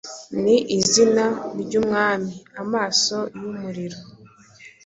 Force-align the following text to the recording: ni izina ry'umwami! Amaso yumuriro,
ni 0.43 0.55
izina 0.77 1.25
ry'umwami! 1.61 2.33
Amaso 2.63 3.17
yumuriro, 3.39 3.99